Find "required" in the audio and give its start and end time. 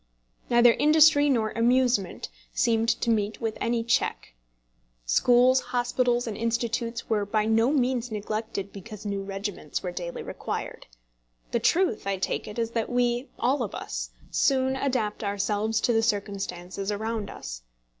10.23-10.87